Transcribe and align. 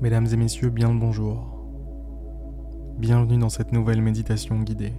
Mesdames 0.00 0.26
et 0.32 0.36
messieurs, 0.36 0.70
bien 0.70 0.92
le 0.92 0.98
bonjour. 1.00 1.44
Bienvenue 2.98 3.36
dans 3.36 3.48
cette 3.48 3.72
nouvelle 3.72 4.00
méditation 4.00 4.60
guidée. 4.60 4.92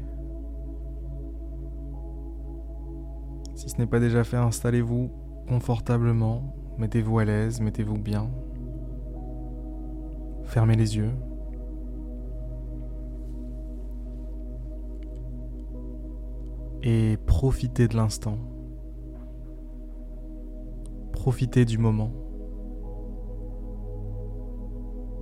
Si 3.55 3.69
ce 3.69 3.77
n'est 3.77 3.87
pas 3.87 4.01
déjà 4.01 4.25
fait, 4.25 4.35
installez-vous 4.35 5.09
confortablement, 5.47 6.53
mettez-vous 6.77 7.17
à 7.17 7.23
l'aise, 7.23 7.61
mettez-vous 7.61 7.97
bien. 7.97 8.29
Fermez 10.43 10.75
les 10.75 10.97
yeux. 10.97 11.13
Et 16.83 17.15
profitez 17.25 17.87
de 17.87 17.95
l'instant. 17.95 18.37
Profitez 21.13 21.63
du 21.63 21.77
moment. 21.77 22.11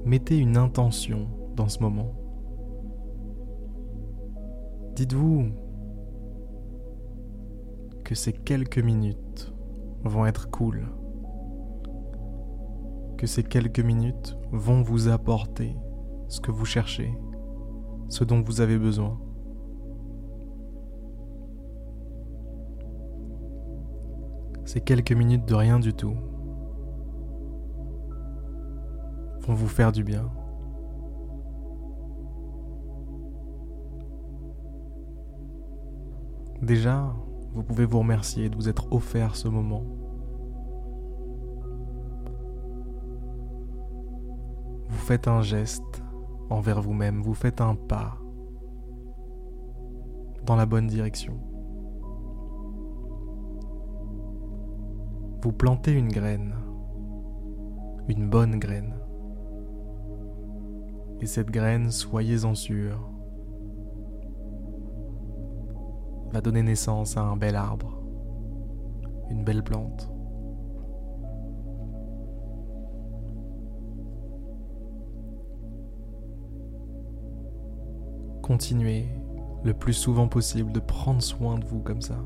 Mettez 0.07 0.37
une 0.37 0.55
intention 0.55 1.27
dans 1.57 1.67
ce 1.67 1.79
moment. 1.79 2.15
Dites-vous 4.95 5.49
que 8.05 8.15
ces 8.15 8.31
quelques 8.31 8.79
minutes 8.79 9.53
vont 10.05 10.25
être 10.25 10.49
cool. 10.49 10.87
Que 13.17 13.27
ces 13.27 13.43
quelques 13.43 13.81
minutes 13.81 14.37
vont 14.53 14.81
vous 14.81 15.09
apporter 15.09 15.75
ce 16.29 16.39
que 16.39 16.51
vous 16.51 16.63
cherchez, 16.63 17.13
ce 18.07 18.23
dont 18.23 18.41
vous 18.41 18.61
avez 18.61 18.77
besoin. 18.77 19.19
Ces 24.63 24.79
quelques 24.79 25.11
minutes 25.11 25.43
de 25.43 25.53
rien 25.53 25.81
du 25.81 25.93
tout 25.93 26.15
vont 29.47 29.53
vous 29.53 29.67
faire 29.67 29.91
du 29.91 30.03
bien. 30.03 30.29
Déjà, 36.61 37.15
vous 37.53 37.63
pouvez 37.63 37.85
vous 37.85 37.99
remercier 37.99 38.49
de 38.49 38.55
vous 38.55 38.67
être 38.67 38.91
offert 38.91 39.35
ce 39.35 39.47
moment. 39.47 39.83
Vous 44.89 44.97
faites 44.97 45.27
un 45.27 45.41
geste 45.41 46.03
envers 46.49 46.81
vous-même, 46.81 47.21
vous 47.21 47.33
faites 47.33 47.61
un 47.61 47.75
pas 47.75 48.17
dans 50.45 50.55
la 50.55 50.65
bonne 50.65 50.87
direction. 50.87 51.39
Vous 55.41 55.51
plantez 55.51 55.93
une 55.93 56.09
graine, 56.09 56.55
une 58.07 58.29
bonne 58.29 58.57
graine. 58.59 58.95
Et 61.19 61.25
cette 61.25 61.49
graine, 61.49 61.89
soyez-en 61.89 62.53
sûr, 62.53 63.09
va 66.31 66.41
donner 66.41 66.61
naissance 66.61 67.17
à 67.17 67.21
un 67.21 67.35
bel 67.35 67.55
arbre, 67.55 68.03
une 69.29 69.43
belle 69.43 69.63
plante. 69.63 70.11
Continuez 78.43 79.07
le 79.63 79.73
plus 79.73 79.93
souvent 79.93 80.27
possible 80.27 80.71
de 80.71 80.79
prendre 80.79 81.21
soin 81.21 81.57
de 81.57 81.65
vous 81.65 81.81
comme 81.81 82.01
ça. 82.01 82.17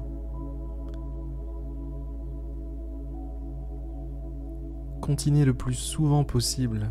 Continuez 5.01 5.45
le 5.45 5.55
plus 5.55 5.73
souvent 5.73 6.23
possible 6.23 6.87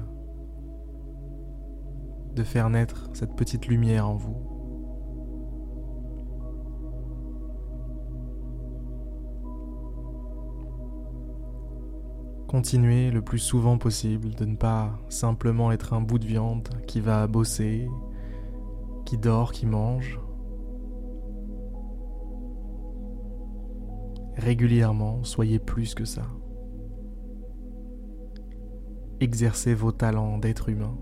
de 2.35 2.43
faire 2.43 2.71
naître 2.71 3.11
cette 3.13 3.35
petite 3.35 3.67
lumière 3.67 4.09
en 4.09 4.17
vous. 4.17 4.51
Continuez 12.51 13.13
le 13.13 13.23
plus 13.23 13.39
souvent 13.39 13.79
possible 13.79 14.35
de 14.35 14.45
ne 14.45 14.57
pas 14.57 14.99
simplement 15.09 15.71
être 15.71 15.93
un 15.93 16.01
bout 16.01 16.19
de 16.19 16.27
viande 16.27 16.69
qui 16.89 17.01
va 17.01 17.29
bosser, 17.29 17.89
qui 19.07 19.17
dort, 19.19 19.53
qui 19.53 19.67
mange. 19.67 20.21
Régulièrement, 24.37 25.23
soyez 25.23 25.61
plus 25.61 25.95
que 25.95 26.05
ça. 26.05 26.23
Exercez 29.21 29.75
vos 29.75 29.93
talents 29.93 30.39
d'être 30.39 30.71
humain. 30.71 30.99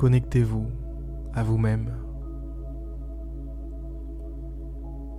Connectez-vous 0.00 0.64
à 1.34 1.42
vous-même. 1.42 1.94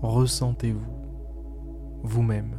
Ressentez-vous 0.01 2.01
vous-même. 2.01 2.55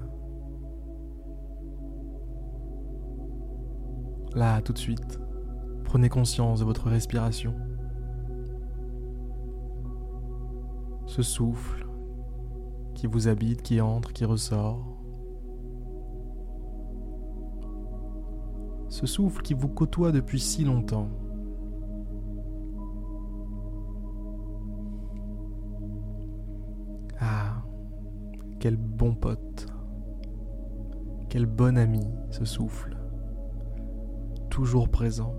Là, 4.36 4.62
tout 4.62 4.72
de 4.72 4.78
suite, 4.78 5.18
prenez 5.82 6.08
conscience 6.08 6.60
de 6.60 6.64
votre 6.64 6.88
respiration. 6.88 7.56
Ce 11.06 11.22
souffle 11.22 11.88
qui 12.94 13.08
vous 13.08 13.26
habite, 13.26 13.62
qui 13.62 13.80
entre, 13.80 14.12
qui 14.12 14.24
ressort. 14.24 14.86
Ce 18.86 19.06
souffle 19.06 19.42
qui 19.42 19.54
vous 19.54 19.68
côtoie 19.68 20.12
depuis 20.12 20.38
si 20.38 20.62
longtemps. 20.62 21.08
Quel 28.62 28.76
bon 28.76 29.12
pote. 29.16 29.66
Quel 31.28 31.46
bon 31.46 31.76
ami 31.76 32.06
ce 32.30 32.44
souffle. 32.44 32.96
Toujours 34.50 34.88
présent. 34.88 35.34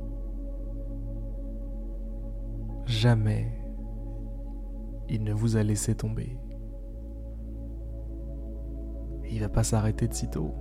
Jamais 2.85 3.47
il 5.07 5.23
ne 5.23 5.31
vous 5.31 5.55
a 5.55 5.63
laissé 5.63 5.95
tomber. 5.95 6.37
il 9.31 9.39
va 9.39 9.47
pas 9.47 9.63
s'arrêter 9.63 10.09
de 10.09 10.13
sitôt. 10.13 10.53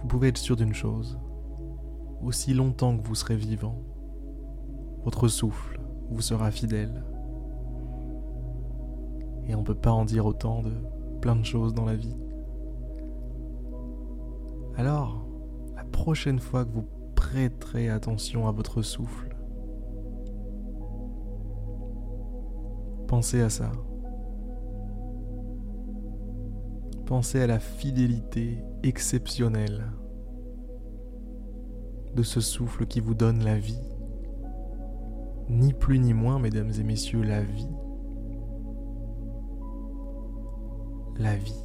Vous 0.00 0.06
pouvez 0.08 0.28
être 0.28 0.38
sûr 0.38 0.56
d'une 0.56 0.72
chose. 0.72 1.18
Aussi 2.22 2.54
longtemps 2.54 2.96
que 2.96 3.06
vous 3.06 3.14
serez 3.14 3.36
vivant, 3.36 3.82
votre 5.04 5.28
souffle 5.28 5.84
vous 6.10 6.20
sera 6.20 6.50
fidèle. 6.50 7.04
Et 9.46 9.54
on 9.54 9.60
ne 9.60 9.64
peut 9.64 9.74
pas 9.74 9.92
en 9.92 10.04
dire 10.04 10.26
autant 10.26 10.62
de 10.62 10.72
plein 11.20 11.36
de 11.36 11.44
choses 11.44 11.74
dans 11.74 11.84
la 11.84 11.96
vie. 11.96 12.16
Alors, 14.76 15.26
la 15.76 15.84
prochaine 15.84 16.40
fois 16.40 16.64
que 16.64 16.72
vous 16.72 16.86
prêterez 17.14 17.88
attention 17.88 18.48
à 18.48 18.52
votre 18.52 18.82
souffle, 18.82 19.36
pensez 23.06 23.40
à 23.40 23.50
ça. 23.50 23.70
Pensez 27.06 27.40
à 27.40 27.46
la 27.46 27.58
fidélité 27.58 28.64
exceptionnelle 28.82 29.84
de 32.14 32.22
ce 32.22 32.40
souffle 32.40 32.86
qui 32.86 33.00
vous 33.00 33.14
donne 33.14 33.44
la 33.44 33.58
vie 33.58 33.93
ni 35.48 35.72
plus 35.72 35.98
ni 35.98 36.14
moins, 36.14 36.38
mesdames 36.38 36.70
et 36.78 36.82
messieurs, 36.82 37.22
la 37.22 37.42
vie. 37.42 37.68
La 41.18 41.36
vie. 41.36 41.64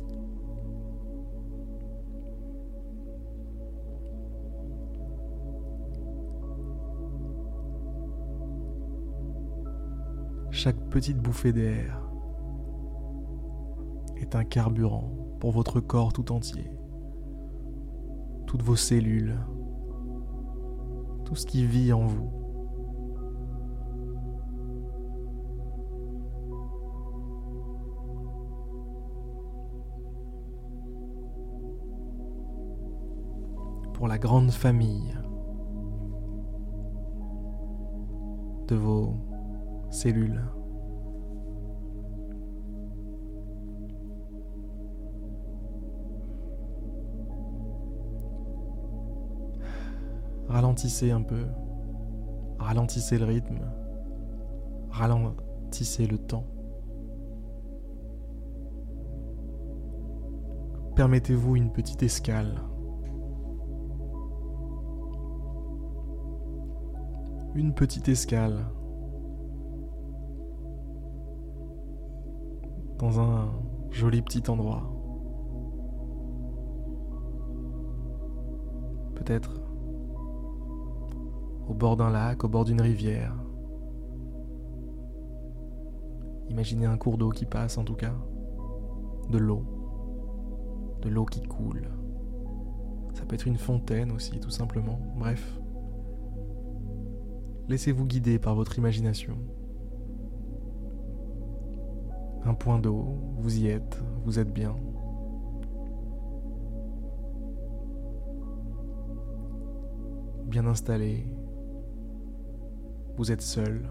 Chaque 10.52 10.90
petite 10.90 11.18
bouffée 11.18 11.54
d'air 11.54 12.02
est 14.18 14.36
un 14.36 14.44
carburant 14.44 15.10
pour 15.40 15.52
votre 15.52 15.80
corps 15.80 16.12
tout 16.12 16.34
entier, 16.34 16.70
toutes 18.46 18.62
vos 18.62 18.76
cellules, 18.76 19.38
tout 21.24 21.36
ce 21.36 21.46
qui 21.46 21.66
vit 21.66 21.94
en 21.94 22.06
vous. 22.06 22.39
Pour 34.00 34.07
la 34.07 34.18
grande 34.18 34.51
famille 34.51 35.13
de 38.69 38.75
vos 38.78 39.13
cellules. 39.90 40.42
Ralentissez 50.48 51.12
un 51.12 51.22
peu, 51.22 51.45
ralentissez 52.57 53.18
le 53.18 53.25
rythme, 53.25 53.60
ralentissez 54.92 56.07
le 56.07 56.19
temps. 56.19 56.45
Permettez-vous 60.95 61.57
une 61.57 61.74
petite 61.74 62.02
escale. 62.02 62.69
Une 67.60 67.74
petite 67.74 68.08
escale 68.08 68.66
dans 72.98 73.20
un 73.20 73.50
joli 73.92 74.22
petit 74.22 74.50
endroit. 74.50 74.90
Peut-être 79.14 79.60
au 81.68 81.74
bord 81.74 81.98
d'un 81.98 82.10
lac, 82.12 82.46
au 82.46 82.48
bord 82.48 82.64
d'une 82.64 82.80
rivière. 82.80 83.36
Imaginez 86.48 86.86
un 86.86 86.96
cours 86.96 87.18
d'eau 87.18 87.30
qui 87.30 87.46
passe 87.46 87.78
en 87.78 87.84
tout 87.84 87.96
cas. 87.96 88.16
De 89.32 89.38
l'eau. 89.38 89.66
De 91.02 91.10
l'eau 91.10 91.26
qui 91.26 91.42
coule. 91.42 91.90
Ça 93.16 93.26
peut 93.26 93.36
être 93.36 93.48
une 93.48 93.58
fontaine 93.58 94.14
aussi, 94.14 94.40
tout 94.40 94.50
simplement. 94.50 94.98
Bref. 95.18 95.60
Laissez-vous 97.69 98.06
guider 98.06 98.39
par 98.39 98.56
votre 98.56 98.80
imagination. 98.80 99.38
Un 102.44 102.56
point 102.56 102.80
d'eau, 102.80 103.06
vous 103.38 103.60
y 103.60 103.68
êtes, 103.68 104.01
vous 104.25 104.39
êtes 104.39 104.51
bien. 104.51 104.75
Bien 110.45 110.66
installé, 110.66 111.27
vous 113.18 113.31
êtes 113.31 113.44
seul. 113.44 113.88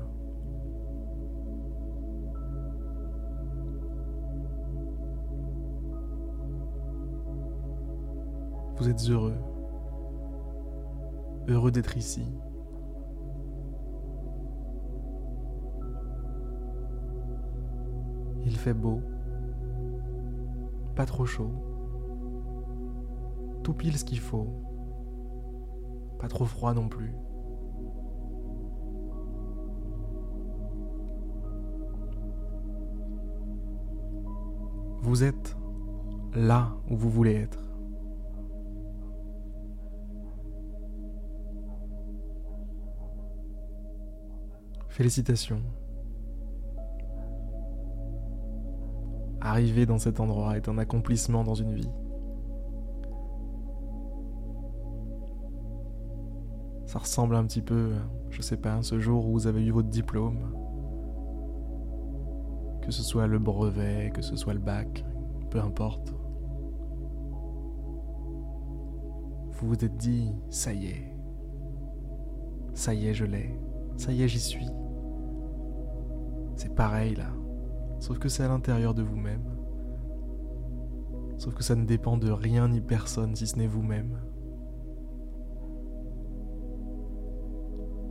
Vous 8.77 8.89
êtes 8.89 9.09
heureux. 9.09 9.37
Heureux 11.47 11.71
d'être 11.71 11.97
ici. 11.97 12.25
Beau. 18.75 19.01
Pas 20.95 21.07
trop 21.07 21.27
chaud. 21.27 21.51
Tout 23.63 23.75
pile 23.75 23.97
ce 23.99 24.05
qu'il 24.05 24.21
faut. 24.21 24.49
Pas 26.19 26.29
trop 26.29 26.45
froid 26.45 26.75
non 26.75 26.89
plus. 26.89 27.13
Vous 35.03 35.23
êtes 35.23 35.57
là 36.35 36.75
où 36.91 36.97
vous 36.97 37.11
voulez 37.11 37.35
être. 37.35 37.63
Félicitations. 44.89 45.63
Arriver 49.41 49.87
dans 49.87 49.99
cet 49.99 50.21
endroit 50.21 50.57
est 50.57 50.69
un 50.69 50.79
accomplissement 50.79 51.45
dans 51.45 51.55
une 51.55 51.75
vie. 51.75 51.91
Ça 56.87 56.99
ressemble 56.99 57.35
un 57.37 57.45
petit 57.45 57.63
peu, 57.63 57.93
je 58.31 58.43
sais 58.43 58.57
pas, 58.57 58.83
ce 58.83 58.99
jour 58.99 59.27
où 59.27 59.33
vous 59.33 59.47
avez 59.47 59.65
eu 59.65 59.71
votre 59.71 59.89
diplôme 59.89 60.53
que 62.89 62.95
ce 62.95 63.03
soit 63.03 63.27
le 63.27 63.39
brevet, 63.39 64.11
que 64.15 64.23
ce 64.23 64.35
soit 64.35 64.55
le 64.55 64.61
bac, 64.61 65.05
peu 65.51 65.61
importe. 65.61 66.15
Vous 69.53 69.69
vous 69.69 69.85
êtes 69.85 69.99
dit, 69.99 70.33
ça 70.49 70.73
y 70.73 70.87
est, 70.87 71.15
ça 72.73 72.95
y 72.95 73.09
est, 73.09 73.13
je 73.13 73.27
l'ai, 73.27 73.61
ça 73.99 74.11
y 74.11 74.23
est, 74.23 74.29
j'y 74.29 74.41
suis. 74.41 74.71
C'est 76.57 76.75
pareil 76.75 77.15
là, 77.15 77.27
sauf 78.01 78.19
que 78.19 78.29
c'est 78.29 78.43
à 78.43 78.49
l'intérieur 78.49 78.95
de 78.95 79.03
vous-même. 79.03 79.45
Sauf 81.37 81.55
que 81.55 81.63
ça 81.63 81.77
ne 81.77 81.85
dépend 81.85 82.17
de 82.17 82.31
rien 82.31 82.69
ni 82.69 82.81
personne 82.81 83.35
si 83.37 83.47
ce 83.47 83.57
n'est 83.57 83.67
vous-même. 83.67 84.19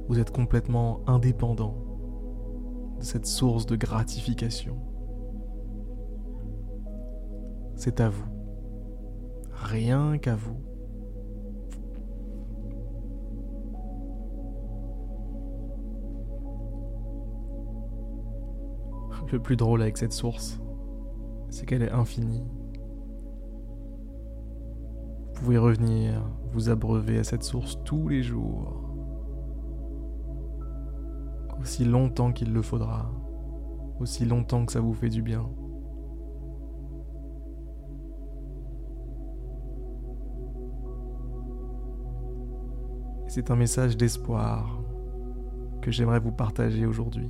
Vous 0.07 0.19
êtes 0.19 0.31
complètement 0.31 1.01
indépendant 1.07 1.75
de 2.98 3.04
cette 3.04 3.25
source 3.25 3.66
de 3.66 3.75
gratification. 3.75 4.78
C'est 7.75 8.00
à 8.00 8.10
vous. 8.10 8.25
Rien 9.51 10.18
qu'à 10.18 10.36
vous. 10.36 10.62
Le 19.31 19.39
plus 19.39 19.57
drôle 19.57 19.81
avec 19.81 19.97
cette 19.97 20.13
source, 20.13 20.59
c'est 21.50 21.65
qu'elle 21.65 21.83
est 21.83 21.91
infinie. 21.91 22.45
Vous 25.33 25.41
pouvez 25.41 25.57
revenir, 25.57 26.24
vous 26.53 26.69
abreuver 26.69 27.19
à 27.19 27.24
cette 27.24 27.44
source 27.44 27.77
tous 27.83 28.07
les 28.07 28.24
jours 28.24 28.88
aussi 31.59 31.85
longtemps 31.85 32.31
qu'il 32.31 32.53
le 32.53 32.62
faudra, 32.62 33.12
aussi 34.00 34.25
longtemps 34.25 34.65
que 34.65 34.71
ça 34.71 34.79
vous 34.79 34.94
fait 34.94 35.09
du 35.09 35.21
bien. 35.21 35.50
C'est 43.27 43.51
un 43.51 43.55
message 43.55 43.98
d'espoir 43.98 44.79
que 45.81 45.91
j'aimerais 45.91 46.19
vous 46.19 46.31
partager 46.31 46.86
aujourd'hui. 46.86 47.29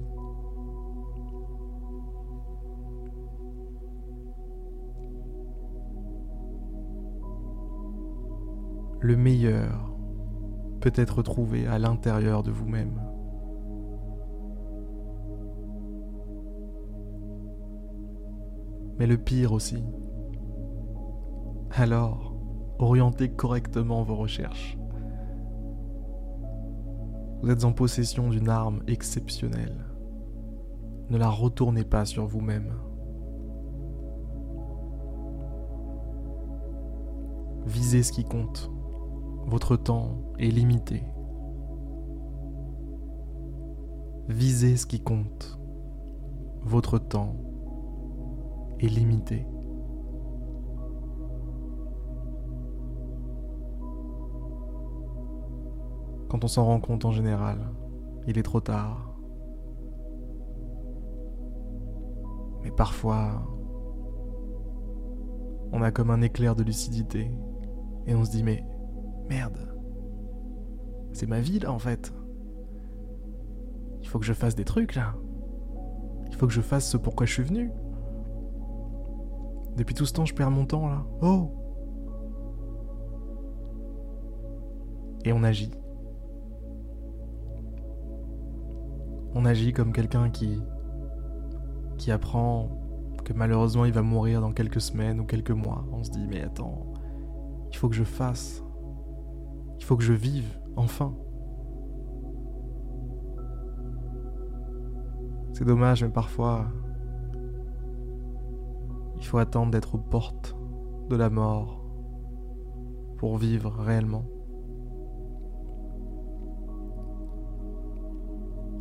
Le 9.08 9.16
meilleur 9.16 9.96
peut 10.82 10.92
être 10.94 11.22
trouvé 11.22 11.66
à 11.66 11.80
l'intérieur 11.80 12.44
de 12.44 12.52
vous-même. 12.52 13.00
mais 19.00 19.08
le 19.08 19.18
pire 19.18 19.54
aussi. 19.54 19.82
Alors, 21.72 22.36
orientez 22.80 23.30
correctement 23.30 24.04
vos 24.04 24.16
recherches. 24.16 24.78
Vous 27.42 27.50
êtes 27.50 27.64
en 27.64 27.72
possession 27.72 28.30
d'une 28.30 28.50
arme 28.50 28.82
exceptionnelle. 28.88 29.86
Ne 31.10 31.18
la 31.18 31.30
retournez 31.30 31.86
pas 31.86 32.04
sur 32.04 32.26
vous-même. 32.26 32.74
Visez 37.68 38.04
ce 38.04 38.12
qui 38.12 38.26
compte. 38.26 38.70
Votre 39.48 39.78
temps 39.78 40.18
est 40.40 40.50
limité. 40.50 41.04
Visez 44.28 44.76
ce 44.76 44.86
qui 44.86 45.00
compte. 45.00 45.58
Votre 46.64 47.00
temps 47.00 47.34
est 48.82 48.88
limité. 48.88 49.48
Quand 56.28 56.44
on 56.44 56.48
s'en 56.50 56.66
rend 56.66 56.82
compte 56.82 57.06
en 57.06 57.14
général, 57.14 57.72
il 58.28 58.38
est 58.38 58.44
trop 58.44 58.60
tard. 58.60 59.18
Mais 62.64 62.72
parfois, 62.72 63.48
on 65.72 65.82
a 65.82 65.92
comme 65.92 66.12
un 66.12 66.22
éclair 66.22 66.54
de 66.54 66.64
lucidité 66.64 67.32
et 68.08 68.14
on 68.14 68.26
se 68.26 68.32
dit 68.32 68.44
mais 68.44 68.66
merde, 69.30 69.74
c'est 71.14 71.28
ma 71.28 71.40
vie 71.40 71.60
là 71.60 71.72
en 71.72 71.80
fait. 71.80 72.14
Il 74.02 74.08
faut 74.08 74.20
que 74.20 74.26
je 74.26 74.34
fasse 74.34 74.56
des 74.56 74.66
trucs 74.66 74.96
là. 74.96 75.16
Il 76.30 76.36
faut 76.36 76.48
que 76.48 76.54
je 76.54 76.62
fasse 76.62 76.90
ce 76.90 76.98
pourquoi 76.98 77.26
je 77.26 77.34
suis 77.34 77.44
venu. 77.44 77.72
Depuis 79.76 79.94
tout 79.94 80.06
ce 80.06 80.14
temps, 80.14 80.26
je 80.26 80.34
perds 80.34 80.52
mon 80.52 80.66
temps 80.66 80.88
là. 80.88 81.06
Oh 81.22 81.52
Et 85.26 85.34
on 85.34 85.44
agit. 85.44 85.72
On 89.34 89.46
agit 89.46 89.74
comme 89.74 89.92
quelqu'un 89.92 90.30
qui 90.30 90.62
qui 91.98 92.12
apprend 92.12 92.70
que 93.26 93.34
malheureusement 93.34 93.86
il 93.86 93.92
va 93.92 94.04
mourir 94.04 94.40
dans 94.40 94.54
quelques 94.54 94.82
semaines 94.82 95.20
ou 95.20 95.26
quelques 95.26 95.52
mois. 95.52 95.84
On 95.92 96.04
se 96.04 96.12
dit 96.12 96.26
mais 96.30 96.44
attends, 96.44 96.94
il 97.72 97.76
faut 97.76 97.90
que 97.90 97.96
je 97.96 98.04
fasse. 98.04 98.64
Il 99.78 99.84
faut 99.84 99.96
que 99.96 100.04
je 100.04 100.14
vive, 100.14 100.60
enfin. 100.76 101.14
C'est 105.54 105.66
dommage, 105.66 106.04
mais 106.04 106.10
parfois, 106.10 106.68
il 109.16 109.26
faut 109.26 109.38
attendre 109.38 109.72
d'être 109.72 109.96
aux 109.96 110.00
portes 110.00 110.56
de 111.10 111.16
la 111.16 111.30
mort 111.30 111.84
pour 113.18 113.38
vivre 113.38 113.72
réellement. 113.72 114.26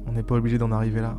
On 0.07 0.13
n'est 0.13 0.23
pas 0.23 0.37
obligé 0.37 0.59
d'en 0.59 0.71
arriver 0.71 1.01
là. 1.01 1.17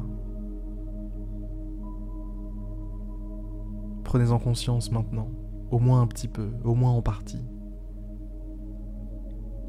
Prenez-en 4.03 4.39
conscience 4.39 4.91
maintenant, 4.91 5.29
au 5.71 5.79
moins 5.79 6.01
un 6.01 6.07
petit 6.07 6.27
peu, 6.27 6.51
au 6.63 6.75
moins 6.75 6.91
en 6.91 7.01
partie. 7.01 7.41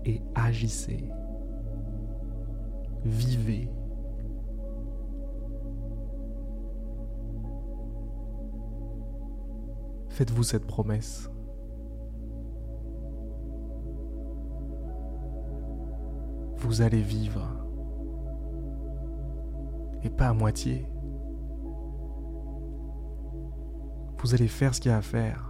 Et 0.08 0.22
agissez. 0.34 1.04
Vivez. 3.04 3.70
Faites-vous 10.08 10.44
cette 10.44 10.66
promesse. 10.66 11.30
Vous 16.56 16.80
allez 16.80 17.02
vivre. 17.02 17.46
Et 20.04 20.08
pas 20.08 20.28
à 20.28 20.32
moitié. 20.32 20.88
Vous 24.18 24.32
allez 24.32 24.48
faire 24.48 24.74
ce 24.74 24.80
qu'il 24.80 24.90
y 24.90 24.94
a 24.94 24.96
à 24.96 25.02
faire. 25.02 25.47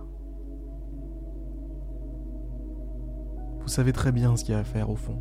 Vous 3.68 3.75
savez 3.75 3.92
très 3.92 4.12
bien 4.12 4.34
ce 4.34 4.44
qu'il 4.44 4.54
y 4.54 4.56
a 4.56 4.60
à 4.60 4.64
faire 4.64 4.88
au 4.88 4.96
fond. 4.96 5.18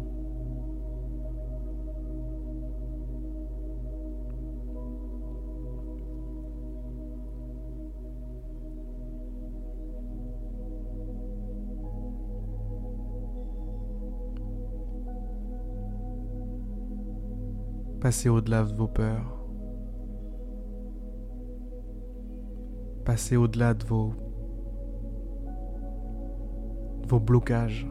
Passez 18.00 18.30
au-delà 18.30 18.64
de 18.64 18.74
vos 18.74 18.88
peurs. 18.88 19.46
Passez 23.04 23.36
au-delà 23.36 23.74
de 23.74 23.84
vos, 23.84 24.14
vos 27.10 27.20
blocages, 27.20 27.86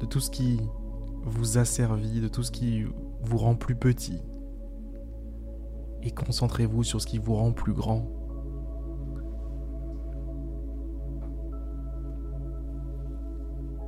de 0.00 0.06
tout 0.06 0.20
ce 0.20 0.30
qui 0.30 0.60
vous 1.24 1.58
a 1.58 1.64
servi, 1.64 2.20
de 2.20 2.28
tout 2.28 2.42
ce 2.42 2.50
qui 2.50 2.84
vous 3.22 3.38
rend 3.38 3.54
plus 3.54 3.74
petit. 3.74 4.22
Et 6.02 6.10
concentrez-vous 6.10 6.84
sur 6.84 7.00
ce 7.00 7.06
qui 7.06 7.18
vous 7.18 7.34
rend 7.34 7.52
plus 7.52 7.72
grand. 7.72 8.06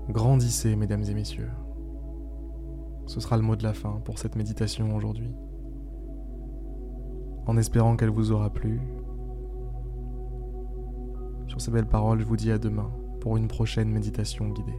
Grandissez, 0.09 0.75
mesdames 0.75 1.05
et 1.05 1.15
messieurs. 1.15 1.50
Ce 3.07 3.21
sera 3.21 3.37
le 3.37 3.43
mot 3.43 3.57
de 3.57 3.62
la 3.62 3.75
fin 3.75 4.00
pour 4.05 4.19
cette 4.19 4.37
méditation 4.37 4.97
aujourd'hui. 4.97 5.31
En 7.47 7.57
espérant 7.57 7.97
qu'elle 7.97 8.11
vous 8.11 8.33
aura 8.33 8.50
plu. 8.50 8.81
Sur 11.47 11.61
ces 11.61 11.71
belles 11.71 11.87
paroles, 11.87 12.21
je 12.21 12.25
vous 12.25 12.37
dis 12.37 12.50
à 12.50 12.59
demain 12.59 12.91
pour 13.21 13.37
une 13.37 13.49
prochaine 13.49 13.91
méditation 13.91 14.49
guidée. 14.49 14.79